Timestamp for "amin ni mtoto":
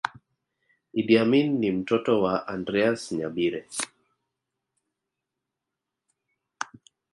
1.17-2.21